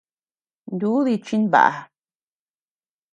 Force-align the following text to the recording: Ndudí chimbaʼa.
Ndudí 0.73 1.15
chimbaʼa. 1.25 1.73